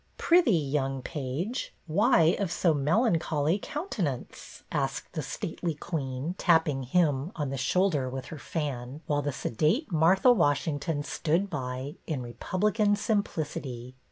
[0.17, 6.17] "Prithee, young page, why of so mel ancholy countenance?" asked the stately BETTY BAIRD 244
[6.17, 6.35] queen,
[6.79, 11.51] tapping" him" on the shoulder with her fan, while the sedate Martha Washing ton stood
[11.51, 13.93] by, in republican simplicity.